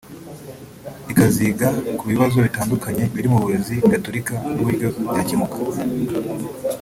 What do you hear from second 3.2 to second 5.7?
mu burezi gatolika n’uburyo byakemuka